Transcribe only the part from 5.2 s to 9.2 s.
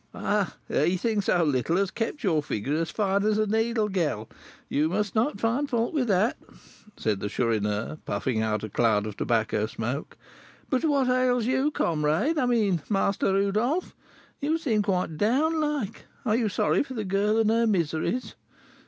find fault with that," said Chourineur, puffing out a cloud of